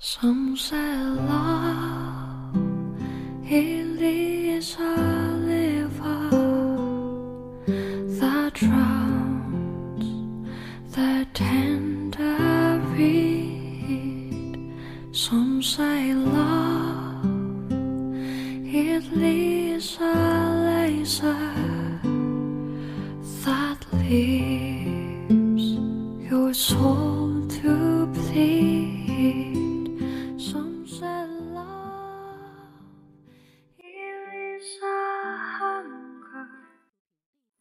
[0.00, 2.54] Some say love
[3.50, 4.94] it is a
[5.42, 6.30] river
[8.20, 10.06] that drowns
[10.94, 14.72] the tender reed.
[15.10, 17.26] Some say love
[18.64, 21.50] it is a laser
[23.44, 25.66] that leaves
[26.30, 27.07] your soul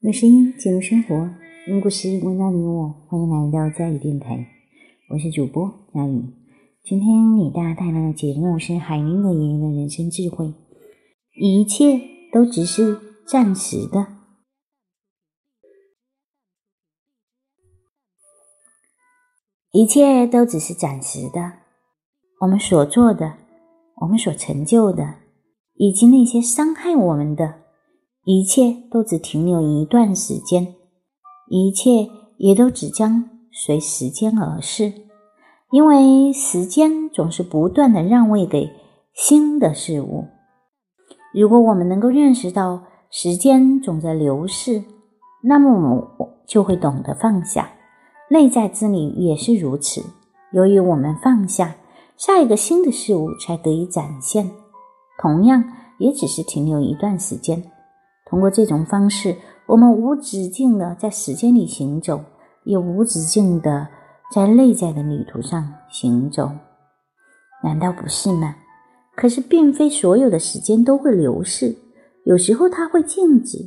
[0.07, 1.29] 用声音记录生活，
[1.67, 2.95] 用故事温暖你我。
[3.09, 4.47] 欢迎来到佳宇电台，
[5.09, 6.33] 我是主播佳宇。
[6.81, 10.53] 今天给大家带来的节目是海宁格爷爷的人生智慧：
[11.35, 11.99] 一切
[12.31, 14.07] 都只是暂时的。
[19.73, 21.51] 一切都只是暂时的，
[22.39, 23.33] 我们所做的，
[23.97, 25.15] 我们所成就的，
[25.73, 27.63] 以及那些伤害我们的，
[28.29, 30.75] 一切都只停留一段时间，
[31.49, 34.91] 一切也都只将随时间而逝，
[35.71, 38.69] 因为时间总是不断的让位给
[39.13, 40.25] 新的事物。
[41.33, 44.83] 如果我们能够认识到时间总在流逝，
[45.43, 45.71] 那么
[46.17, 47.71] 我就会懂得放下。
[48.29, 50.03] 内在之理也是如此。
[50.51, 51.77] 由于我们放下，
[52.17, 54.51] 下一个新的事物才得以展现，
[55.21, 55.63] 同样
[55.97, 57.63] 也只是停留一段时间。
[58.29, 62.21] 通过这种方式，我们无止境的在时间里行走，
[62.63, 63.87] 也无止境的
[64.33, 66.51] 在内在的旅途上行走。
[67.63, 68.55] 难道不是吗？
[69.15, 71.75] 可是，并非所有的时间都会流逝，
[72.25, 73.57] 有时候它会静止。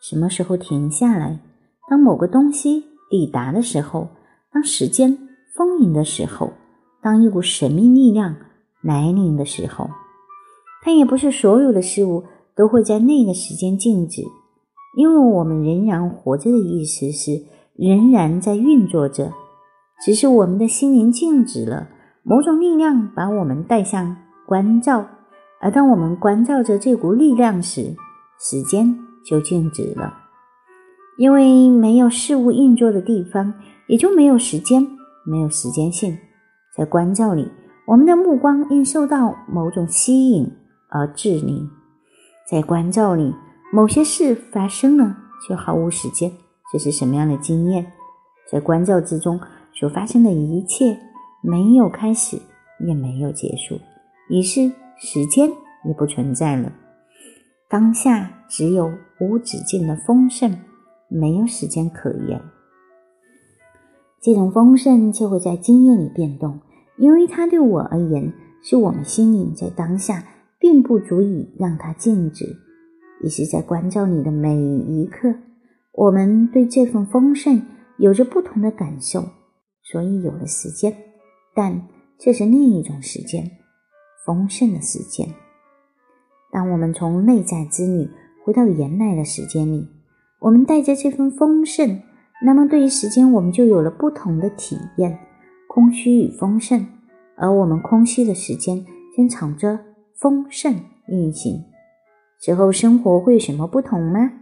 [0.00, 1.38] 什么时候停下来？
[1.88, 4.08] 当某个东西抵达的时候，
[4.52, 5.16] 当时间
[5.54, 6.52] 丰盈的时候，
[7.00, 8.36] 当一股神秘力量
[8.82, 9.88] 来临的时候，
[10.84, 12.24] 但也不是所有的事物
[12.60, 14.20] 都会在那个时间静止，
[14.94, 19.32] 因为我们仍然活着的意思是仍然在运作着，
[20.04, 21.88] 只是我们的心灵静止了，
[22.22, 24.14] 某种力量把我们带向
[24.46, 25.06] 关照，
[25.62, 27.96] 而当我们关照着这股力量时，
[28.38, 28.94] 时间
[29.24, 30.12] 就静止了。
[31.16, 33.54] 因为没有事物运作的地方，
[33.88, 34.86] 也就没有时间，
[35.24, 36.14] 没有时间性。
[36.76, 37.48] 在关照里，
[37.86, 40.46] 我们的目光因受到某种吸引
[40.90, 41.66] 而滞凝；
[42.50, 43.32] 在关照里，
[43.72, 45.16] 某些事发生了，
[45.46, 46.32] 却毫无时间。
[46.72, 47.92] 这是什么样的经验？
[48.50, 49.38] 在关照之中
[49.72, 50.98] 所发生的一切，
[51.42, 52.36] 没有开始，
[52.84, 53.78] 也没有结束，
[54.28, 55.48] 于是时间
[55.84, 56.72] 也不存在了。
[57.68, 60.58] 当下只有无止境的丰盛。
[61.12, 62.40] 没有时间可言，
[64.20, 66.60] 这种丰盛就会在经验里变动，
[66.98, 68.32] 因为它对我而言，
[68.62, 70.22] 是我们心灵在当下
[70.60, 72.44] 并不足以让它静止。
[73.22, 75.34] 也是在关照你的每一刻，
[75.92, 77.62] 我们对这份丰盛
[77.98, 79.24] 有着不同的感受，
[79.82, 80.94] 所以有了时间，
[81.54, 81.88] 但
[82.18, 83.50] 这是另一种时间，
[84.24, 85.26] 丰盛的时间。
[86.52, 88.08] 当我们从内在之旅
[88.44, 89.88] 回到原来的时间里。
[90.40, 92.00] 我们带着这份丰盛，
[92.46, 95.18] 那么对于时间，我们就有了不同的体验：
[95.68, 96.86] 空虚与丰盛。
[97.36, 98.82] 而我们空虚的时间
[99.14, 99.78] 先藏着
[100.20, 101.64] 丰盛运行。
[102.38, 104.32] 之后生活会有什么不同吗？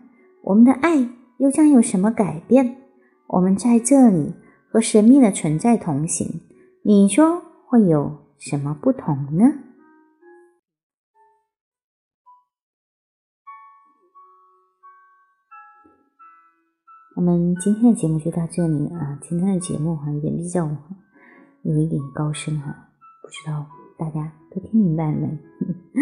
[0.42, 1.08] 我们的爱
[1.38, 2.76] 又将有什么改变？
[3.28, 4.34] 我们在这里
[4.70, 6.40] 和神秘的存在同行，
[6.82, 9.44] 你说会有什么不同呢？
[17.16, 19.18] 我们今天的节目就到这里啊！
[19.20, 20.68] 今天的节目哈有点比较
[21.62, 22.90] 有一点高深哈，
[23.22, 23.66] 不知道
[23.98, 25.36] 大家都听明白没？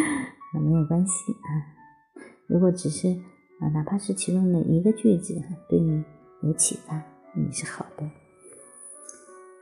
[0.00, 1.48] 啊，没有关系啊。
[2.46, 3.08] 如果只是
[3.60, 6.04] 啊，哪怕是其中的一个句子对你
[6.42, 7.02] 有启发，
[7.34, 8.08] 你是好的。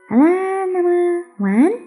[0.09, 1.84] 好啦，那么晚安。